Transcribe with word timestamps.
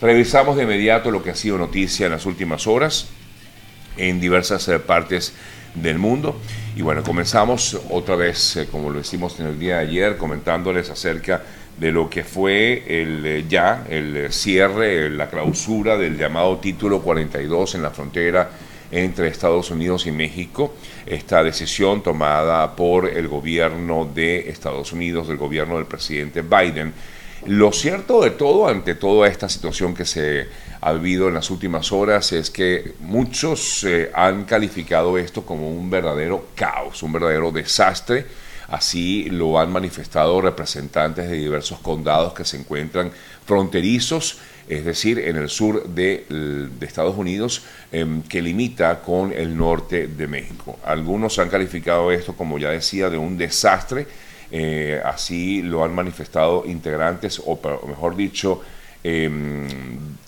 Revisamos 0.00 0.56
de 0.56 0.62
inmediato 0.62 1.10
lo 1.10 1.24
que 1.24 1.30
ha 1.30 1.34
sido 1.34 1.58
noticia 1.58 2.06
en 2.06 2.12
las 2.12 2.24
últimas 2.24 2.68
horas 2.68 3.08
en 3.96 4.20
diversas 4.20 4.68
eh, 4.68 4.78
partes 4.78 5.34
del 5.74 5.98
mundo. 5.98 6.40
Y 6.76 6.82
bueno, 6.82 7.02
comenzamos 7.02 7.76
otra 7.90 8.14
vez, 8.14 8.56
eh, 8.56 8.68
como 8.70 8.90
lo 8.90 9.00
hicimos 9.00 9.40
en 9.40 9.46
el 9.46 9.58
día 9.58 9.78
de 9.78 9.88
ayer, 9.88 10.16
comentándoles 10.16 10.88
acerca 10.90 11.42
de 11.76 11.90
lo 11.90 12.08
que 12.08 12.22
fue 12.22 12.84
el 12.86 13.26
eh, 13.26 13.44
ya 13.48 13.84
el 13.88 14.32
cierre, 14.32 15.10
la 15.10 15.28
clausura 15.28 15.98
del 15.98 16.16
llamado 16.16 16.58
título 16.58 17.02
42 17.02 17.74
en 17.74 17.82
la 17.82 17.90
frontera 17.90 18.50
entre 18.92 19.26
Estados 19.26 19.68
Unidos 19.72 20.06
y 20.06 20.12
México. 20.12 20.76
Esta 21.06 21.42
decisión 21.42 22.04
tomada 22.04 22.76
por 22.76 23.08
el 23.08 23.26
gobierno 23.26 24.08
de 24.14 24.48
Estados 24.48 24.92
Unidos, 24.92 25.26
del 25.26 25.38
gobierno 25.38 25.76
del 25.76 25.86
presidente 25.86 26.42
Biden. 26.42 26.94
Lo 27.48 27.72
cierto 27.72 28.20
de 28.20 28.30
todo, 28.30 28.68
ante 28.68 28.94
toda 28.94 29.26
esta 29.26 29.48
situación 29.48 29.94
que 29.94 30.04
se 30.04 30.48
ha 30.82 30.92
vivido 30.92 31.28
en 31.28 31.34
las 31.34 31.50
últimas 31.50 31.92
horas, 31.92 32.32
es 32.32 32.50
que 32.50 32.92
muchos 33.00 33.84
eh, 33.84 34.10
han 34.14 34.44
calificado 34.44 35.16
esto 35.16 35.46
como 35.46 35.70
un 35.70 35.88
verdadero 35.88 36.48
caos, 36.54 37.02
un 37.02 37.12
verdadero 37.12 37.50
desastre 37.50 38.26
Así 38.68 39.30
lo 39.30 39.58
han 39.58 39.72
manifestado 39.72 40.42
representantes 40.42 41.30
de 41.30 41.36
diversos 41.36 41.78
condados 41.78 42.34
que 42.34 42.44
se 42.44 42.58
encuentran 42.58 43.10
fronterizos, 43.46 44.38
es 44.68 44.84
decir, 44.84 45.18
en 45.18 45.36
el 45.36 45.48
sur 45.48 45.88
de, 45.88 46.26
Estados 46.82 47.16
Unidos, 47.16 47.62
em, 47.90 48.20
que 48.22 48.42
limita 48.42 49.00
con 49.00 49.32
el 49.32 49.56
norte 49.56 50.06
de 50.06 50.26
México. 50.26 50.78
Algunos 50.84 51.38
han 51.38 51.48
calificado 51.48 52.12
esto, 52.12 52.34
como 52.34 52.58
ya 52.58 52.68
decía, 52.68 53.08
de 53.08 53.16
un 53.16 53.38
desastre. 53.38 54.06
Eh, 54.50 55.00
así 55.04 55.62
lo 55.62 55.84
han 55.84 55.94
manifestado 55.94 56.64
integrantes, 56.66 57.40
o 57.44 57.58
mejor 57.86 58.16
dicho, 58.16 58.62
em, 59.04 59.66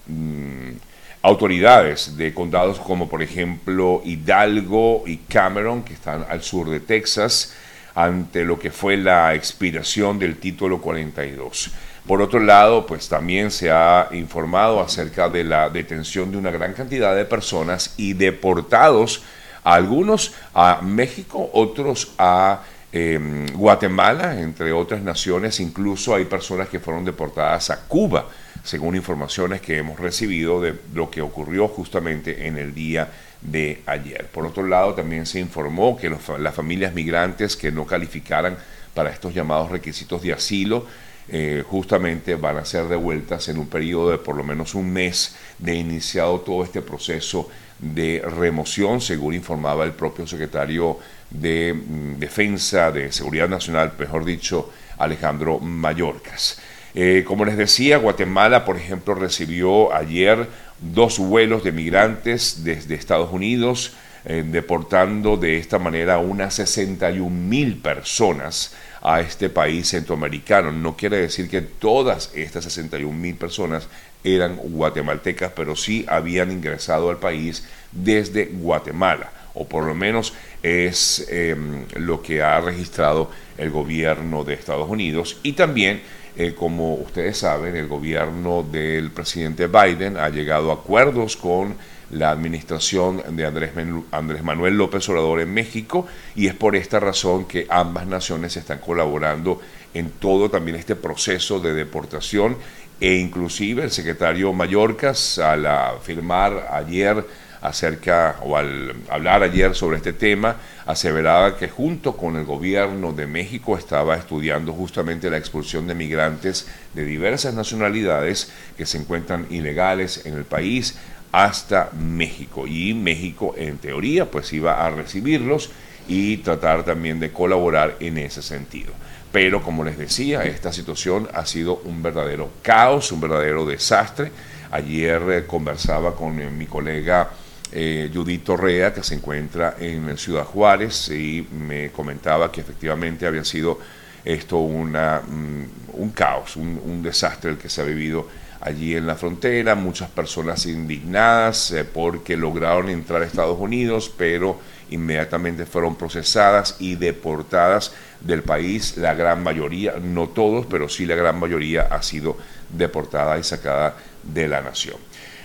mm, 0.06 0.76
autoridades 1.22 2.16
de 2.16 2.32
condados 2.32 2.78
como 2.78 3.08
por 3.08 3.22
ejemplo 3.22 4.02
Hidalgo 4.04 5.04
y 5.06 5.18
Cameron, 5.18 5.82
que 5.82 5.94
están 5.94 6.24
al 6.28 6.42
sur 6.42 6.68
de 6.68 6.80
Texas, 6.80 7.54
ante 7.94 8.44
lo 8.44 8.58
que 8.58 8.70
fue 8.70 8.96
la 8.96 9.34
expiración 9.34 10.18
del 10.18 10.36
título 10.36 10.80
42. 10.80 11.70
Por 12.06 12.22
otro 12.22 12.40
lado, 12.40 12.86
pues 12.86 13.08
también 13.08 13.50
se 13.50 13.70
ha 13.70 14.08
informado 14.12 14.80
acerca 14.80 15.28
de 15.28 15.44
la 15.44 15.68
detención 15.68 16.30
de 16.30 16.38
una 16.38 16.50
gran 16.50 16.72
cantidad 16.72 17.14
de 17.14 17.24
personas 17.24 17.94
y 17.96 18.14
deportados, 18.14 19.22
algunos 19.62 20.32
a 20.54 20.80
México, 20.82 21.50
otros 21.52 22.12
a 22.18 22.62
em, 22.92 23.46
Guatemala, 23.52 24.40
entre 24.40 24.72
otras 24.72 25.02
naciones, 25.02 25.60
incluso 25.60 26.14
hay 26.14 26.24
personas 26.24 26.68
que 26.68 26.80
fueron 26.80 27.04
deportadas 27.04 27.70
a 27.70 27.86
Cuba, 27.86 28.28
según 28.64 28.96
informaciones 28.96 29.60
que 29.60 29.78
hemos 29.78 29.98
recibido 29.98 30.60
de 30.60 30.74
lo 30.92 31.10
que 31.10 31.22
ocurrió 31.22 31.68
justamente 31.68 32.46
en 32.46 32.58
el 32.58 32.74
día 32.74 33.08
de 33.40 33.82
ayer. 33.86 34.26
Por 34.26 34.46
otro 34.46 34.66
lado, 34.66 34.94
también 34.94 35.26
se 35.26 35.40
informó 35.40 35.96
que 35.96 36.10
las 36.10 36.54
familias 36.54 36.92
migrantes 36.92 37.56
que 37.56 37.72
no 37.72 37.86
calificaran 37.86 38.56
para 38.94 39.10
estos 39.10 39.34
llamados 39.34 39.70
requisitos 39.70 40.22
de 40.22 40.32
asilo, 40.32 40.86
eh, 41.32 41.62
justamente 41.66 42.34
van 42.34 42.58
a 42.58 42.64
ser 42.64 42.86
devueltas 42.86 43.48
en 43.48 43.58
un 43.58 43.68
periodo 43.68 44.10
de 44.10 44.18
por 44.18 44.36
lo 44.36 44.42
menos 44.42 44.74
un 44.74 44.92
mes 44.92 45.36
de 45.58 45.76
iniciado 45.76 46.40
todo 46.40 46.64
este 46.64 46.82
proceso 46.82 47.48
de 47.78 48.22
remoción, 48.24 49.00
según 49.00 49.34
informaba 49.34 49.84
el 49.84 49.92
propio 49.92 50.26
secretario 50.26 50.98
de 51.30 51.72
mm, 51.74 52.18
Defensa 52.18 52.90
de 52.90 53.12
Seguridad 53.12 53.48
Nacional, 53.48 53.92
mejor 53.98 54.24
dicho, 54.24 54.70
Alejandro 54.98 55.60
Mayorkas. 55.60 56.60
Eh, 56.94 57.22
como 57.24 57.44
les 57.44 57.56
decía, 57.56 57.98
Guatemala, 57.98 58.64
por 58.64 58.76
ejemplo, 58.76 59.14
recibió 59.14 59.94
ayer 59.94 60.48
dos 60.80 61.18
vuelos 61.18 61.62
de 61.62 61.72
migrantes 61.72 62.64
desde 62.64 62.96
Estados 62.96 63.32
Unidos, 63.32 63.92
eh, 64.24 64.44
deportando 64.46 65.36
de 65.36 65.58
esta 65.58 65.78
manera 65.78 66.18
unas 66.18 66.54
61 66.54 67.30
mil 67.30 67.76
personas 67.78 68.74
a 69.02 69.20
este 69.20 69.48
país 69.48 69.88
centroamericano. 69.88 70.72
No 70.72 70.96
quiere 70.96 71.18
decir 71.18 71.48
que 71.48 71.62
todas 71.62 72.30
estas 72.34 72.64
61 72.64 73.16
mil 73.16 73.36
personas 73.36 73.88
eran 74.22 74.56
guatemaltecas, 74.56 75.52
pero 75.56 75.76
sí 75.76 76.04
habían 76.08 76.50
ingresado 76.52 77.10
al 77.10 77.18
país 77.18 77.64
desde 77.92 78.46
Guatemala, 78.46 79.32
o 79.54 79.66
por 79.66 79.84
lo 79.84 79.94
menos 79.94 80.34
es 80.62 81.26
em, 81.30 81.86
lo 81.96 82.20
que 82.20 82.42
ha 82.42 82.60
registrado 82.60 83.30
el 83.56 83.70
gobierno 83.70 84.44
de 84.44 84.54
Estados 84.54 84.88
Unidos 84.88 85.38
y 85.42 85.52
también 85.52 86.02
eh, 86.36 86.54
como 86.54 86.94
ustedes 86.94 87.38
saben, 87.38 87.76
el 87.76 87.88
gobierno 87.88 88.62
del 88.62 89.10
presidente 89.10 89.66
Biden 89.66 90.16
ha 90.16 90.28
llegado 90.28 90.70
a 90.70 90.74
acuerdos 90.74 91.36
con 91.36 91.74
la 92.10 92.30
administración 92.30 93.22
de 93.36 93.46
Andrés, 93.46 94.42
Manuel 94.42 94.76
López 94.76 95.08
Obrador 95.08 95.40
en 95.40 95.52
México 95.52 96.06
y 96.34 96.46
es 96.46 96.54
por 96.54 96.76
esta 96.76 97.00
razón 97.00 97.46
que 97.46 97.66
ambas 97.70 98.06
naciones 98.06 98.56
están 98.56 98.78
colaborando 98.78 99.60
en 99.94 100.10
todo 100.10 100.50
también 100.50 100.76
este 100.76 100.96
proceso 100.96 101.60
de 101.60 101.74
deportación 101.74 102.56
e 103.00 103.14
inclusive 103.14 103.84
el 103.84 103.90
secretario 103.90 104.52
Mallorcas 104.52 105.38
al 105.38 105.66
firmar 106.02 106.68
ayer 106.72 107.24
acerca 107.62 108.36
o 108.42 108.56
al 108.56 108.94
hablar 109.10 109.42
ayer 109.42 109.74
sobre 109.74 109.98
este 109.98 110.12
tema, 110.12 110.56
aseveraba 110.86 111.56
que 111.56 111.68
junto 111.68 112.16
con 112.16 112.36
el 112.36 112.44
gobierno 112.44 113.12
de 113.12 113.26
México 113.26 113.76
estaba 113.76 114.16
estudiando 114.16 114.72
justamente 114.72 115.30
la 115.30 115.36
expulsión 115.36 115.86
de 115.86 115.94
migrantes 115.94 116.66
de 116.94 117.04
diversas 117.04 117.54
nacionalidades 117.54 118.50
que 118.76 118.86
se 118.86 118.98
encuentran 118.98 119.46
ilegales 119.50 120.24
en 120.24 120.34
el 120.34 120.44
país 120.44 120.96
hasta 121.32 121.90
México 121.92 122.66
y 122.66 122.94
México 122.94 123.54
en 123.56 123.78
teoría 123.78 124.30
pues 124.30 124.52
iba 124.52 124.84
a 124.84 124.90
recibirlos 124.90 125.70
y 126.08 126.38
tratar 126.38 126.84
también 126.84 127.20
de 127.20 127.30
colaborar 127.30 127.96
en 128.00 128.18
ese 128.18 128.42
sentido. 128.42 128.92
Pero 129.32 129.62
como 129.62 129.84
les 129.84 129.96
decía, 129.96 130.42
esta 130.42 130.72
situación 130.72 131.28
ha 131.32 131.46
sido 131.46 131.76
un 131.84 132.02
verdadero 132.02 132.50
caos, 132.62 133.12
un 133.12 133.20
verdadero 133.20 133.64
desastre. 133.64 134.32
Ayer 134.72 135.22
eh, 135.30 135.46
conversaba 135.46 136.16
con 136.16 136.40
eh, 136.40 136.50
mi 136.50 136.66
colega 136.66 137.30
eh, 137.70 138.10
Judith 138.12 138.42
Torrea, 138.42 138.92
que 138.92 139.04
se 139.04 139.14
encuentra 139.14 139.76
en 139.78 140.16
Ciudad 140.18 140.44
Juárez, 140.44 141.10
y 141.10 141.46
me 141.52 141.90
comentaba 141.90 142.50
que 142.50 142.60
efectivamente 142.60 143.26
había 143.26 143.44
sido 143.44 143.78
esto 144.24 144.58
una, 144.58 145.20
mm, 145.20 145.64
un 145.94 146.10
caos, 146.10 146.56
un, 146.56 147.02
desastre 147.02 147.52
el 147.52 147.58
que 147.58 147.68
se 147.68 147.80
ha 147.82 147.84
vivido 147.84 148.28
allí 148.60 148.94
en 148.94 149.06
la 149.06 149.14
frontera, 149.14 149.74
muchas 149.74 150.10
personas 150.10 150.66
indignadas 150.66 151.70
eh, 151.70 151.84
porque 151.84 152.36
lograron 152.36 152.88
entrar 152.88 153.22
a 153.22 153.26
Estados 153.26 153.58
Unidos, 153.58 154.12
pero 154.16 154.58
inmediatamente 154.90 155.66
fueron 155.66 155.96
procesadas 155.96 156.76
y 156.78 156.96
deportadas 156.96 157.92
del 158.20 158.42
país. 158.42 158.96
La 158.96 159.14
gran 159.14 159.42
mayoría, 159.42 159.94
no 160.00 160.28
todos, 160.28 160.66
pero 160.66 160.88
sí 160.88 161.06
la 161.06 161.14
gran 161.14 161.38
mayoría 161.38 161.82
ha 161.90 162.02
sido 162.02 162.36
deportada 162.68 163.38
y 163.38 163.44
sacada 163.44 163.96
de 164.22 164.48
la 164.48 164.60
nación. 164.60 164.96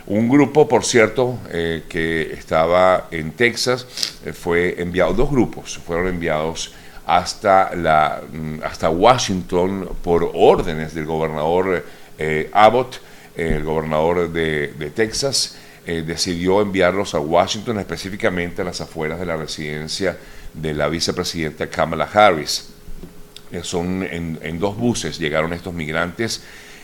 Un 0.08 0.30
grupo, 0.30 0.68
por 0.68 0.84
cierto, 0.84 1.40
eh, 1.50 1.84
que 1.90 2.34
estaba 2.34 3.08
en 3.10 3.32
Texas, 3.32 4.20
eh, 4.24 4.34
fue 4.34 4.80
enviado, 4.80 5.14
dos 5.14 5.32
grupos 5.32 5.80
fueron 5.80 6.08
enviados 6.08 6.74
hasta, 7.08 7.76
la, 7.76 8.22
mm, 8.32 8.60
hasta 8.64 8.90
Washington 8.90 9.90
por 10.04 10.30
órdenes 10.34 10.94
del 10.94 11.06
gobernador 11.06 11.84
eh, 12.18 12.50
Abbott, 12.54 13.02
el 13.36 13.64
gobernador 13.64 14.32
de, 14.32 14.92
Texas, 14.96 15.58
decidió 15.86 16.62
enviarlos 16.62 17.14
a 17.14 17.20
Washington, 17.20 17.80
específicamente 17.80 18.62
a 18.62 18.66
las 18.66 18.82
afueras 18.82 19.20
de 19.20 19.26
la 19.26 19.38
residencia 19.38 20.18
de 20.54 20.74
la 20.74 20.88
vicepresidenta 20.88 21.68
Kamala 21.68 22.06
Harris. 22.06 22.70
son 23.62 24.04
en, 24.04 24.60
dos 24.60 24.78
buses 24.78 25.20
llegaron 25.20 25.54
estos 25.54 25.74
migrantes 25.74 26.44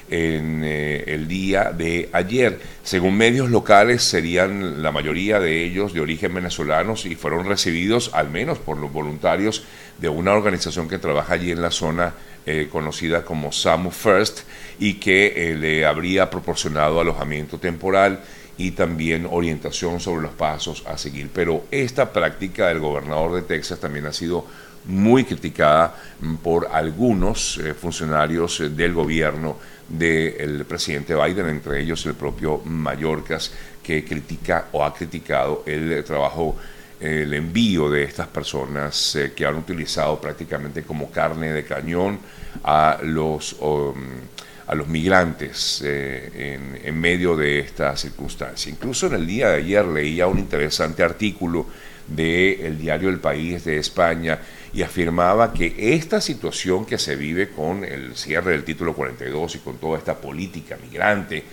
en 0.10 0.62
eh, 0.64 1.06
el 1.08 1.28
día 1.28 1.72
de 1.72 2.10
ayer. 2.12 2.60
Según 2.84 3.18
medios 3.18 3.50
locales, 3.50 4.04
serían 4.04 4.84
la 4.84 4.92
mayoría 4.92 5.40
de 5.40 5.64
ellos 5.64 5.94
de 5.94 6.02
origen 6.02 6.34
venezolanos 6.34 7.06
y 7.06 7.16
fueron 7.16 7.46
recibidos 7.46 8.12
al 8.14 8.30
menos 8.30 8.60
por 8.60 8.78
los 8.78 8.92
voluntarios 8.92 9.64
de 10.00 10.10
una 10.10 10.34
organización 10.34 10.90
que 10.90 10.98
trabaja 10.98 11.34
allí 11.36 11.52
en 11.52 11.62
la 11.62 11.72
zona 11.72 12.14
eh, 12.46 12.68
conocida 12.72 13.24
como 13.24 13.52
SAMU 13.52 13.92
First 13.92 14.42
y 14.80 14.96
que 14.96 15.52
eh, 15.52 15.56
le 15.56 15.86
habría 15.86 16.30
proporcionado 16.30 17.00
alojamiento 17.00 17.60
temporal 17.60 18.22
y 18.58 18.72
también 18.72 19.28
orientación 19.30 20.00
sobre 20.00 20.24
los 20.24 20.32
pasos 20.34 20.84
a 20.88 20.98
seguir. 20.98 21.30
Pero 21.34 21.66
esta 21.72 22.12
práctica 22.12 22.68
del 22.68 22.80
gobernador 22.80 23.36
de 23.36 23.42
Texas 23.44 23.80
también 23.80 24.06
ha 24.06 24.14
sido 24.14 24.46
muy 24.86 25.24
criticada 25.24 25.96
mm, 26.20 26.36
por 26.38 26.68
algunos 26.72 27.60
funcionarios 27.80 28.64
del 28.76 28.94
gobierno 28.94 29.58
del 29.88 30.66
presidente 30.66 31.16
Biden, 31.16 31.50
entre 31.50 31.82
ellos 31.82 32.06
el 32.06 32.14
propio 32.14 32.62
Mallorcas, 32.66 33.52
que 33.84 34.06
critica 34.06 34.68
o 34.72 34.84
ha 34.84 34.94
criticado 34.94 35.64
el 35.66 36.04
trabajo, 36.04 36.56
el 37.02 37.34
envío 37.34 37.90
de 37.90 38.04
estas 38.04 38.28
personas 38.28 39.16
eh, 39.16 39.34
que 39.36 39.46
han 39.46 39.56
utilizado 39.56 40.22
prácticamente 40.22 40.84
como 40.84 41.10
carne 41.10 41.52
de 41.52 41.66
cañón 41.66 42.20
a 42.64 43.00
los, 43.04 43.58
a 44.68 44.76
los 44.76 44.88
migrantes 44.88 45.82
en, 45.82 46.80
en, 46.84 47.00
medio 47.00 47.36
de 47.36 47.60
esta 47.60 47.98
circunstancia. 47.98 48.72
Incluso 48.72 49.08
en 49.08 49.14
el 49.14 49.26
día 49.26 49.50
de 49.50 49.58
ayer 49.58 49.86
leía 49.86 50.28
un 50.28 50.40
interesante 50.40 51.04
artículo 51.04 51.66
del 52.08 52.78
diario 52.78 53.10
El 53.10 53.20
País 53.20 53.64
de 53.66 53.78
España 53.78 54.40
y 54.74 54.84
afirmaba 54.84 55.54
que 55.54 55.74
esta 55.96 56.22
situación 56.22 56.86
que 56.86 56.98
se 56.98 57.16
vive 57.16 57.50
con 57.50 57.84
el 57.84 58.16
cierre 58.16 58.52
del 58.52 58.64
título 58.64 58.94
42 58.94 59.56
y 59.56 59.60
con 59.60 59.78
toda 59.78 59.98
esta 59.98 60.16
política 60.16 60.78
migrante, 60.82 61.44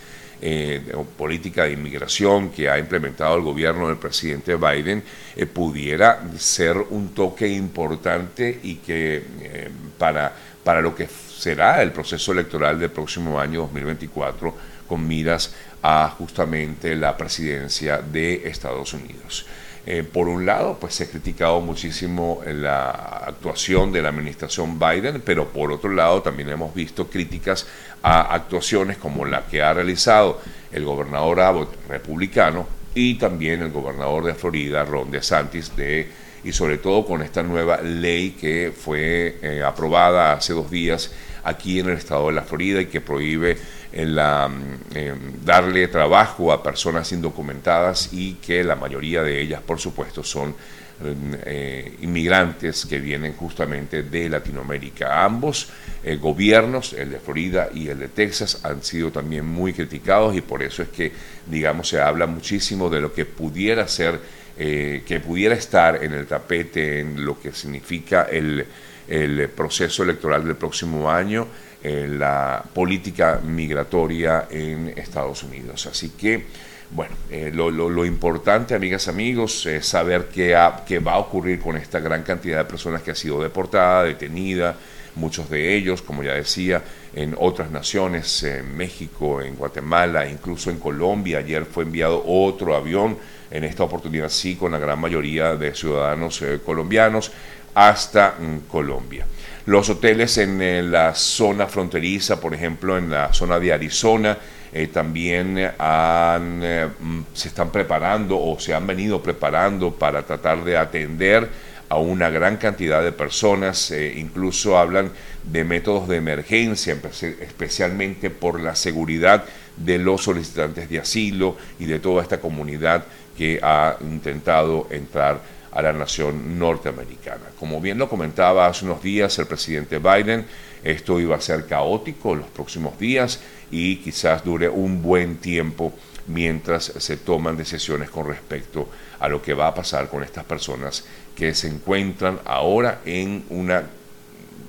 eh, 0.41 0.81
política 1.17 1.65
de 1.65 1.73
inmigración 1.73 2.51
que 2.51 2.69
ha 2.69 2.79
implementado 2.79 3.37
el 3.37 3.43
gobierno 3.43 3.89
del 3.89 3.97
presidente 3.97 4.57
Biden 4.57 5.03
eh, 5.35 5.47
pudiera 5.47 6.23
ser 6.39 6.77
un 6.77 7.09
toque 7.15 7.49
importante 7.49 8.61
y 8.63 8.77
que 8.77 9.25
eh, 9.43 9.71
para, 9.99 10.33
para 10.63 10.81
lo 10.81 10.95
que 10.95 11.09
será 11.09 11.83
el 11.83 11.93
proceso 11.93 12.33
electoral 12.33 12.79
del 12.79 12.91
próximo 12.91 13.41
año 13.41 13.63
2024 13.63 14.55
con 14.87 15.07
miras 15.07 15.55
a 15.83 16.09
justamente 16.17 16.97
la 16.97 17.17
presidencia 17.17 17.99
de 17.99 18.49
Estados 18.49 18.93
Unidos. 18.93 19.47
Eh, 19.91 20.03
por 20.03 20.29
un 20.29 20.45
lado, 20.45 20.77
pues 20.79 20.97
se 20.97 21.05
ha 21.05 21.07
criticado 21.11 21.63
muchísimo 21.63 22.43
la 22.45 22.91
actuación 22.91 23.91
de 23.91 24.03
la 24.03 24.11
administración 24.11 24.79
Biden, 24.79 25.23
pero 25.25 25.49
por 25.49 25.73
otro 25.73 25.89
lado 25.89 26.21
también 26.21 26.51
hemos 26.51 26.75
visto 26.75 27.09
críticas 27.09 27.67
a 28.03 28.35
actuaciones 28.35 28.99
como 28.99 29.25
la 29.25 29.47
que 29.47 29.63
ha 29.63 29.73
realizado 29.73 30.43
el 30.73 30.85
gobernador 30.85 31.41
Abbott 31.41 31.89
republicano 31.89 32.67
y 32.95 33.15
también 33.15 33.63
el 33.63 33.71
gobernador 33.71 34.25
de 34.25 34.35
Florida, 34.35 34.85
Ron 34.85 35.11
DeSantis, 35.11 35.75
de, 35.75 36.07
y 36.45 36.53
sobre 36.53 36.77
todo 36.77 37.07
con 37.07 37.23
esta 37.23 37.43
nueva 37.43 37.81
ley 37.81 38.33
que 38.33 38.75
fue 38.79 39.39
eh, 39.41 39.63
aprobada 39.65 40.35
hace 40.35 40.53
dos 40.53 40.71
días 40.71 41.13
aquí 41.45 41.81
en 41.81 41.89
el 41.89 41.97
estado 41.97 42.27
de 42.27 42.35
la 42.35 42.43
Florida 42.43 42.83
y 42.83 42.87
que 42.87 43.01
prohíbe 43.01 43.57
la, 43.93 44.49
mm, 44.49 45.45
darle 45.45 45.89
trabajo 45.89 46.53
a 46.53 46.63
personas 46.63 47.11
indocumentadas 47.13 48.11
y 48.13 48.35
que 48.35 48.63
la 48.63 48.77
mayoría 48.77 49.23
de 49.23 49.41
ellas, 49.41 49.63
por 49.63 49.79
supuesto, 49.79 50.23
son 50.23 50.51
mm, 50.51 51.35
eh, 51.45 51.97
inmigrantes 52.03 52.85
que 52.87 52.99
vienen 52.99 53.35
justamente 53.35 54.03
de 54.03 54.29
Latinoamérica. 54.29 55.25
Ambos 55.25 55.69
eh, 56.05 56.17
gobiernos, 56.17 56.93
el 56.93 57.11
de 57.13 57.19
Florida 57.19 57.71
y 57.73 57.89
el 57.89 57.99
de 57.99 58.09
Texas, 58.09 58.61
han 58.65 58.83
sido 58.83 59.11
también 59.11 59.47
muy 59.47 59.73
criticados 59.73 60.37
y 60.37 60.43
por 60.43 60.63
eso 60.63 60.83
es 60.83 60.89
que, 60.91 61.13
digamos, 61.47 61.89
se 61.89 62.01
habla 62.01 62.27
muchísimo 62.27 62.91
de 62.91 63.01
lo 63.01 63.13
que 63.13 63.25
pudiera 63.25 63.89
ser, 63.89 64.21
eh, 64.59 65.03
que 65.07 65.21
pudiera 65.21 65.55
estar 65.55 66.05
en 66.05 66.13
el 66.13 66.27
tapete 66.27 67.01
en 67.01 67.25
lo 67.25 67.41
que 67.41 67.53
significa 67.53 68.25
el, 68.25 68.67
el 69.09 69.49
proceso 69.49 70.03
electoral 70.03 70.45
del 70.45 70.57
próximo 70.57 71.11
año 71.11 71.47
eh, 71.89 72.07
la 72.07 72.63
política 72.75 73.41
migratoria 73.43 74.47
en 74.51 74.93
Estados 74.95 75.43
Unidos. 75.43 75.87
Así 75.87 76.11
que, 76.11 76.45
bueno, 76.91 77.15
eh, 77.31 77.51
lo, 77.51 78.05
importante, 78.05 78.75
amigas, 78.75 79.09
amigos, 79.09 79.65
es 79.65 79.87
saber 79.87 80.29
qué, 80.31 80.55
qué 80.87 80.99
va 80.99 81.13
a 81.13 81.19
ocurrir 81.19 81.59
con 81.61 81.79
esta 81.79 81.99
gran 81.99 82.25
cantidad 82.25 82.59
de 82.59 82.65
personas 82.67 83.01
que 83.01 83.13
ha 83.13 83.15
sido 83.15 83.43
deportada, 83.43 84.05
detenida, 84.05 84.77
muchos 85.15 85.49
de 85.49 85.75
ellos, 85.75 86.03
como 86.03 86.23
ya 86.23 86.35
decía, 86.35 86.83
en 87.15 87.35
otras 87.39 87.71
naciones, 87.71 88.43
en 88.43 88.77
México, 88.77 89.41
en 89.41 89.55
Guatemala, 89.57 90.29
incluso 90.29 90.69
en 90.71 90.79
Colombia. 90.79 91.39
Ayer 91.39 91.65
fue 91.65 91.85
enviado 91.85 92.23
otro 92.27 92.77
avión, 92.77 93.17
en 93.51 93.65
esta 93.65 93.85
oportunidad 93.85 94.29
sí, 94.29 94.57
con 94.57 94.73
la 94.73 94.79
gran 94.79 95.01
mayoría 95.01 95.57
de 95.57 95.75
ciudadanos 95.75 96.43
eh, 96.43 96.61
colombianos, 96.63 97.33
hasta 97.75 98.35
mm, 98.39 98.69
Colombia. 98.69 99.25
Los 99.69 99.91
hoteles 99.91 100.39
en 100.39 100.63
eh, 100.63 100.83
la 100.83 101.15
zona 101.15 101.67
fronteriza, 101.67 102.41
por 102.41 102.55
ejemplo, 102.55 102.97
en 102.97 103.11
la 103.11 103.35
zona 103.35 103.61
de 103.61 103.71
Arizona, 103.71 104.39
eh, 104.73 104.87
también 104.87 105.57
eh, 105.59 106.89
mm, 106.99 107.21
se 107.35 107.49
están 107.49 107.71
preparando 107.71 108.41
o 108.41 108.59
se 108.59 108.73
han 108.73 108.87
venido 108.87 109.23
preparando 109.23 109.93
para 109.93 110.23
tratar 110.23 110.65
de 110.65 110.79
atender 110.79 111.51
a 111.91 111.99
una 111.99 112.31
gran 112.31 112.57
cantidad 112.57 113.03
de 113.03 113.13
personas, 113.13 113.91
incluso 113.91 114.79
hablan 114.79 115.11
de 115.45 115.65
métodos 115.65 116.09
de 116.09 116.17
emergencia, 116.17 116.97
especialmente 117.43 118.31
por 118.31 118.61
la 118.61 118.75
seguridad 118.75 119.45
de 119.77 119.99
los 119.99 120.23
solicitantes 120.23 120.89
de 120.89 121.01
asilo 121.01 121.59
y 121.79 121.85
de 121.85 121.99
toda 121.99 122.23
esta 122.23 122.41
comunidad 122.41 123.05
que 123.37 123.61
ha 123.63 123.97
intentado 124.01 124.87
entrar 124.91 125.41
a 125.73 125.83
la 125.83 125.93
nación 125.93 126.59
norteamericana. 126.59 127.45
Como 127.59 127.81
bien 127.81 127.99
lo 127.99 128.09
comentaba 128.09 128.67
hace 128.67 128.85
unos 128.85 129.03
días 129.03 129.39
el 129.39 129.47
presidente 129.47 129.99
Biden, 129.99 130.47
esto 130.83 131.21
iba 131.21 131.37
a 131.37 131.41
ser 131.41 131.67
caótico 131.67 132.35
los 132.35 132.47
próximos 132.49 132.99
días 132.99 133.41
y 133.71 133.97
quizás 133.97 134.45
dure 134.45 134.69
un 134.69 135.03
buen 135.03 135.37
tiempo 135.39 135.93
mientras 136.29 136.85
se 136.85 137.17
toman 137.17 137.57
decisiones 137.57 138.11
con 138.11 138.27
respecto 138.27 138.89
a 139.19 139.29
lo 139.29 139.43
que 139.43 139.55
va 139.55 139.69
a 139.69 139.75
pasar 139.75 140.09
con 140.09 140.23
estas 140.23 140.45
personas 140.45 141.05
que 141.35 141.55
se 141.55 141.69
encuentran 141.69 142.39
ahora 142.45 143.01
en 143.05 143.45
una 143.51 143.85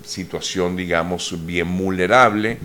situación, 0.06 0.76
digamos, 0.76 1.46
bien 1.46 1.78
vulnerable, 1.78 2.58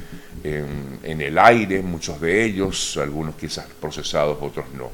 en, 0.43 0.99
en 1.03 1.21
el 1.21 1.39
aire, 1.39 1.83
muchos 1.83 2.21
de 2.21 2.45
ellos, 2.45 2.97
algunos 2.97 3.35
quizás 3.35 3.67
procesados, 3.81 4.39
otros 4.41 4.67
no. 4.75 4.91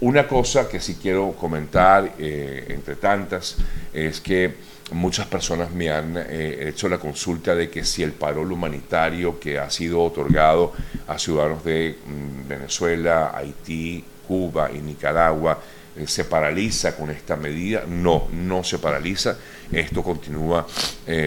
Una 0.00 0.28
cosa 0.28 0.68
que 0.68 0.78
sí 0.78 0.96
quiero 1.02 1.32
comentar, 1.32 2.12
eh, 2.20 2.66
entre 2.68 2.94
tantas, 2.94 3.56
es 3.92 4.20
que 4.20 4.54
muchas 4.92 5.26
personas 5.26 5.72
me 5.72 5.90
han 5.90 6.16
eh, 6.16 6.68
hecho 6.68 6.88
la 6.88 6.98
consulta 6.98 7.52
de 7.56 7.68
que 7.68 7.84
si 7.84 8.04
el 8.04 8.12
parol 8.12 8.52
humanitario 8.52 9.40
que 9.40 9.58
ha 9.58 9.68
sido 9.70 10.00
otorgado 10.00 10.72
a 11.08 11.18
ciudadanos 11.18 11.64
de 11.64 11.96
mm, 12.06 12.48
Venezuela, 12.48 13.32
Haití, 13.34 14.04
Cuba 14.28 14.70
y 14.72 14.78
Nicaragua 14.78 15.58
eh, 15.96 16.06
se 16.06 16.24
paraliza 16.24 16.94
con 16.94 17.10
esta 17.10 17.34
medida. 17.34 17.82
No, 17.88 18.28
no 18.32 18.62
se 18.62 18.78
paraliza. 18.78 19.36
Esto 19.72 20.04
continúa 20.04 20.64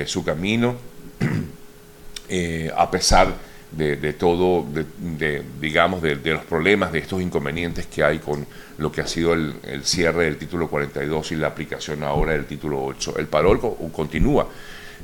su 0.06 0.24
camino 0.24 0.76
a 2.76 2.90
pesar 2.90 3.51
de, 3.72 4.14
todo, 4.14 4.66
de, 4.72 5.44
digamos, 5.60 6.02
de, 6.02 6.16
los 6.16 6.44
problemas, 6.44 6.92
de 6.92 7.00
estos 7.00 7.22
inconvenientes 7.22 7.88
que 7.88 8.04
hay 8.04 8.20
con 8.20 8.46
lo 8.78 8.92
que 8.92 9.02
ha 9.02 9.08
sido 9.08 9.34
el, 9.34 9.56
cierre 9.84 10.26
del 10.26 10.38
título 10.38 10.68
42 10.68 11.32
y 11.32 11.36
la 11.38 11.48
aplicación 11.48 12.04
ahora 12.04 12.34
del 12.34 12.46
título 12.46 12.84
8. 12.84 13.16
El 13.18 13.28
parol 13.28 13.60
continúa. 13.92 14.48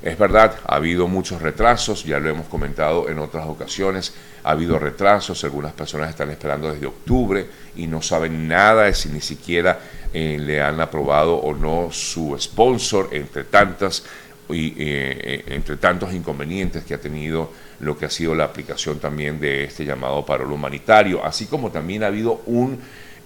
Es 0.02 0.18
verdad, 0.18 0.60
ha 0.68 0.76
habido 0.76 1.08
muchos 1.08 1.42
retrasos, 1.42 2.04
ya 2.04 2.20
lo 2.20 2.30
hemos 2.30 2.46
comentado 2.48 3.10
en 3.10 3.18
otras 3.18 3.48
ocasiones, 3.48 4.14
ha 4.44 4.52
habido 4.52 4.78
retrasos, 4.78 5.44
algunas 5.44 5.74
personas 5.74 6.12
están 6.12 6.30
esperando 6.30 6.72
desde 6.72 6.86
octubre 6.86 7.48
y 7.76 7.88
no 7.88 8.04
saben 8.04 8.48
nada 8.48 8.84
de 8.84 8.94
si 8.94 9.10
ni 9.10 9.22
siquiera 9.22 9.80
eh, 10.14 10.38
le 10.40 10.62
han 10.62 10.80
aprobado 10.80 11.36
o 11.36 11.56
no 11.56 11.90
su 11.92 12.38
sponsor, 12.40 13.10
entre 13.12 13.46
tantas 13.46 14.04
y 14.50 14.68
eh, 14.70 14.74
eh, 14.78 15.44
entre 15.48 15.78
tantos 15.78 16.14
inconvenientes 16.14 16.84
que 16.84 16.94
ha 16.94 17.02
tenido 17.02 17.52
lo 17.80 17.98
que 17.98 18.06
ha 18.06 18.10
sido 18.10 18.34
la 18.34 18.46
aplicación 18.46 19.00
también 19.00 19.40
de 19.40 19.66
este 19.66 19.86
llamado 19.86 20.26
paro 20.26 20.52
humanitario, 20.52 21.24
así 21.24 21.46
como 21.46 21.72
también 21.72 22.04
ha 22.04 22.08
habido 22.08 22.42
un, 22.46 22.80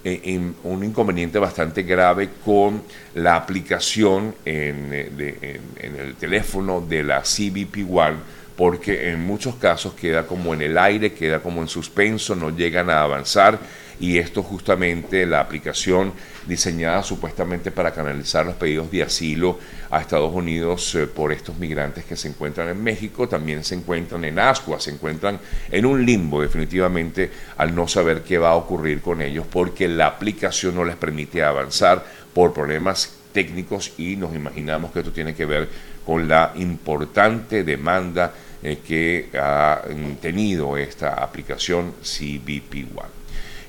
eh, 0.04 0.52
un 0.64 0.84
inconveniente 0.84 1.38
bastante 1.38 1.82
grave 1.84 2.30
con 2.44 2.82
la 3.14 3.36
aplicación 3.36 4.34
en, 4.44 4.92
en 4.92 5.96
el 5.96 6.14
teléfono 6.16 6.80
de 6.80 7.02
la 7.02 7.22
CBP 7.22 7.88
One 7.90 8.41
porque 8.62 9.10
en 9.10 9.26
muchos 9.26 9.56
casos 9.56 9.94
queda 9.94 10.24
como 10.24 10.54
en 10.54 10.62
el 10.62 10.78
aire, 10.78 11.12
queda 11.14 11.40
como 11.40 11.62
en 11.62 11.66
suspenso, 11.66 12.36
no 12.36 12.50
llegan 12.50 12.90
a 12.90 13.02
avanzar 13.02 13.58
y 13.98 14.18
esto 14.18 14.44
justamente 14.44 15.26
la 15.26 15.40
aplicación 15.40 16.12
diseñada 16.46 17.02
supuestamente 17.02 17.72
para 17.72 17.90
canalizar 17.90 18.46
los 18.46 18.54
pedidos 18.54 18.88
de 18.92 19.02
asilo 19.02 19.58
a 19.90 20.00
Estados 20.00 20.32
Unidos 20.32 20.94
eh, 20.94 21.08
por 21.08 21.32
estos 21.32 21.58
migrantes 21.58 22.04
que 22.04 22.14
se 22.14 22.28
encuentran 22.28 22.68
en 22.68 22.80
México, 22.80 23.28
también 23.28 23.64
se 23.64 23.74
encuentran 23.74 24.24
en 24.24 24.38
Ascua, 24.38 24.78
se 24.78 24.92
encuentran 24.92 25.40
en 25.68 25.84
un 25.84 26.06
limbo 26.06 26.40
definitivamente 26.40 27.32
al 27.56 27.74
no 27.74 27.88
saber 27.88 28.22
qué 28.22 28.38
va 28.38 28.50
a 28.50 28.54
ocurrir 28.54 29.00
con 29.00 29.22
ellos 29.22 29.44
porque 29.50 29.88
la 29.88 30.06
aplicación 30.06 30.76
no 30.76 30.84
les 30.84 30.94
permite 30.94 31.42
avanzar 31.42 32.06
por 32.32 32.52
problemas 32.52 33.12
técnicos 33.32 33.94
y 33.98 34.14
nos 34.14 34.36
imaginamos 34.36 34.92
que 34.92 35.00
esto 35.00 35.10
tiene 35.10 35.34
que 35.34 35.46
ver 35.46 35.68
con 36.06 36.28
la 36.28 36.52
importante 36.56 37.64
demanda 37.64 38.32
eh, 38.62 38.78
que 38.86 39.28
ha 39.38 39.82
mm, 39.88 40.14
tenido 40.20 40.76
esta 40.76 41.14
aplicación 41.14 41.94
CBP 42.02 42.86
One. 42.96 43.22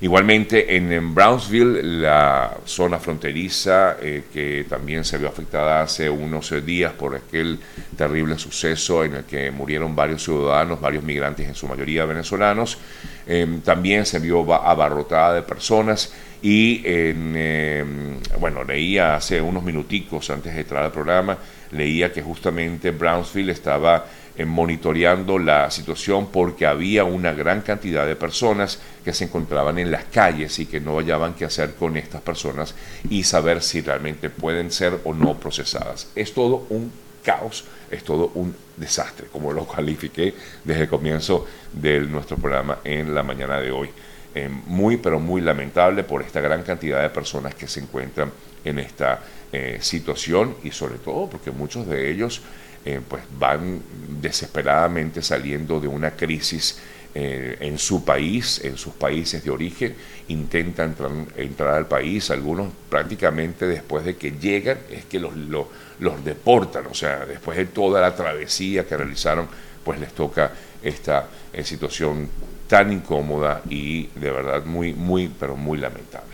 Igualmente 0.04 0.76
en, 0.76 1.16
Brownsville, 1.16 1.82
la 1.82 2.58
zona 2.66 3.00
fronteriza 3.00 3.96
eh, 4.02 4.24
que 4.34 4.66
también 4.68 5.06
se 5.06 5.18
vio 5.18 5.30
afectada 5.30 5.82
hace 5.82 6.10
unos 6.10 6.52
eh, 6.52 6.60
días 6.60 6.92
por 6.92 7.16
aquel 7.16 7.58
terrible 7.96 8.38
suceso 8.38 9.06
en 9.06 9.16
el 9.16 9.24
que 9.24 9.50
murieron 9.50 9.96
varios 9.96 10.22
ciudadanos, 10.22 10.82
varios 10.82 11.06
migrantes, 11.06 11.48
en 11.48 11.56
su 11.56 11.70
mayoría 11.70 12.04
venezolanos, 12.04 12.78
em, 13.26 13.62
también 13.62 14.06
se 14.06 14.20
vio 14.20 14.42
abarrotada 14.54 15.36
de 15.36 15.42
personas 15.42 16.14
y 16.42 16.82
em, 16.84 18.20
bueno, 18.42 18.66
leía 18.66 19.16
hace 19.16 19.40
unos 19.40 19.64
minuticos 19.64 20.30
antes 20.30 20.54
de 20.54 20.60
entrar 20.60 20.84
al 20.84 20.92
programa, 20.92 21.38
leía 21.72 22.12
que 22.12 22.22
justamente 22.22 22.92
Brownsville 22.92 23.54
estaba 23.54 24.06
eh, 24.36 24.46
monitoreando 24.46 25.38
la 25.38 25.70
situación 25.70 26.28
porque 26.32 26.66
había 26.66 27.04
una 27.04 27.34
gran 27.34 27.62
cantidad 27.62 28.08
de 28.08 28.16
personas 28.16 28.80
que 29.06 29.14
se 29.14 29.26
encontraban 29.26 29.78
en 29.78 29.92
las 29.92 30.06
calles 30.06 30.58
y 30.60 30.66
que 30.66 30.80
no 30.80 30.98
hallaban 30.98 31.36
qué 31.36 31.46
hacer 31.46 31.76
con 31.76 31.98
estas 31.98 32.22
personas 32.22 32.74
y 33.10 33.24
saber 33.24 33.62
si 33.62 33.82
realmente 33.82 34.30
pueden 34.30 34.72
ser 34.72 35.00
o 35.04 35.14
no 35.14 35.36
procesadas. 35.36 36.08
Es 36.16 36.34
todo 36.34 36.66
un 36.70 36.92
caos, 37.24 37.66
es 37.90 38.04
todo 38.04 38.32
un 38.36 38.56
desastre, 38.78 39.28
como 39.32 39.54
lo 39.54 39.68
califiqué 39.72 40.34
desde 40.64 40.84
el 40.84 40.90
comienzo 40.90 41.46
de 41.72 42.02
nuestro 42.02 42.38
programa 42.38 42.80
en 42.84 43.14
la 43.14 43.24
mañana 43.24 43.60
de 43.60 43.72
hoy. 43.72 43.90
Eh, 44.36 44.50
muy, 44.50 44.98
pero 44.98 45.20
muy 45.20 45.42
lamentable 45.42 46.04
por 46.04 46.24
esta 46.24 46.42
gran 46.42 46.64
cantidad 46.64 47.04
de 47.04 47.10
personas 47.10 47.54
que 47.54 47.68
se 47.68 47.82
encuentran 47.82 48.32
en 48.66 48.80
esta 48.80 49.22
eh, 49.52 49.78
situación 49.80 50.56
y 50.64 50.72
sobre 50.72 50.96
todo 50.96 51.30
porque 51.30 51.52
muchos 51.52 51.88
de 51.88 52.10
ellos 52.10 52.42
eh, 52.86 53.00
pues 53.08 53.24
van 53.40 53.82
desesperadamente 54.22 55.22
saliendo 55.22 55.80
de 55.80 55.88
una 55.88 56.12
crisis 56.12 56.78
eh, 57.16 57.58
en 57.60 57.78
su 57.78 58.04
país, 58.04 58.60
en 58.64 58.76
sus 58.76 58.94
países 58.94 59.44
de 59.44 59.52
origen, 59.52 59.96
intentan 60.30 60.96
entrar, 61.38 61.76
al 61.76 61.88
país, 61.88 62.32
algunos 62.32 62.74
prácticamente 62.90 63.68
después 63.68 64.04
de 64.04 64.16
que 64.16 64.32
llegan 64.32 64.80
es 64.90 65.06
que 65.06 65.20
los, 65.20 65.34
los, 65.38 66.26
deportan, 66.26 66.88
o 66.88 66.94
sea, 66.96 67.26
después 67.26 67.56
de 67.56 67.68
toda 67.68 68.02
la 68.02 68.16
travesía 68.16 68.86
que 68.86 68.98
realizaron, 68.98 69.48
pues 69.84 70.00
les 70.00 70.12
toca 70.14 70.52
esta 70.82 71.28
eh, 71.54 71.64
situación 71.64 72.28
tan 72.68 72.92
incómoda 72.92 73.62
y 73.70 74.08
de 74.16 74.32
verdad 74.32 74.66
muy, 74.66 74.94
muy, 74.94 75.30
pero 75.40 75.56
muy 75.56 75.78
lamentable. 75.78 76.34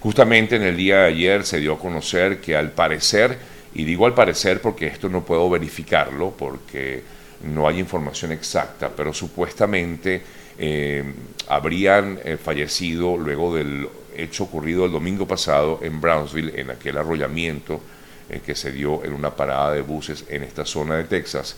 Justamente 0.00 0.54
en 0.54 0.62
el 0.62 0.76
día 0.76 0.98
de 0.98 1.08
ayer 1.08 1.44
se 1.44 1.58
dio 1.58 1.74
a 1.74 1.78
conocer 1.78 2.40
que 2.40 2.56
al 2.56 2.70
parecer 2.70 3.36
y 3.74 3.84
digo 3.84 4.06
al 4.06 4.14
parecer 4.14 4.60
porque 4.60 4.86
esto 4.86 5.08
no 5.08 5.24
puedo 5.24 5.48
verificarlo, 5.48 6.30
porque 6.30 7.02
no 7.44 7.66
hay 7.66 7.78
información 7.78 8.32
exacta, 8.32 8.90
pero 8.94 9.12
supuestamente 9.12 10.22
eh, 10.58 11.02
habrían 11.48 12.18
eh, 12.24 12.36
fallecido 12.36 13.16
luego 13.16 13.54
del 13.54 13.88
hecho 14.16 14.44
ocurrido 14.44 14.84
el 14.84 14.92
domingo 14.92 15.26
pasado 15.26 15.80
en 15.82 16.00
Brownsville, 16.00 16.58
en 16.60 16.70
aquel 16.70 16.98
arrollamiento 16.98 17.80
eh, 18.28 18.40
que 18.44 18.54
se 18.54 18.70
dio 18.70 19.04
en 19.04 19.14
una 19.14 19.34
parada 19.34 19.72
de 19.72 19.80
buses 19.80 20.24
en 20.28 20.42
esta 20.42 20.64
zona 20.64 20.96
de 20.96 21.04
Texas. 21.04 21.56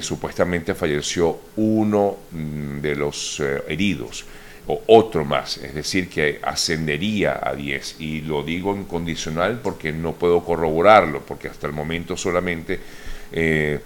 supuestamente 0.00 0.74
falleció 0.74 1.38
uno 1.56 2.16
mm, 2.32 2.80
de 2.80 2.96
los 2.96 3.40
heridos 3.68 4.24
o 4.68 4.82
otro 4.86 5.24
más, 5.24 5.56
es 5.56 5.74
decir, 5.74 6.08
que 6.08 6.38
ascendería 6.42 7.40
a 7.42 7.54
10. 7.54 7.96
Y 8.00 8.20
lo 8.20 8.42
digo 8.42 8.74
en 8.74 8.84
condicional 8.84 9.60
porque 9.62 9.92
no 9.92 10.12
puedo 10.12 10.44
corroborarlo, 10.44 11.22
porque 11.22 11.48
hasta 11.48 11.66
el 11.66 11.72
momento 11.72 12.16
solamente 12.16 12.78
eh, 13.32 13.80